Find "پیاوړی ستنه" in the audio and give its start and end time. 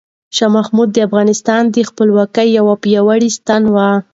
2.83-3.67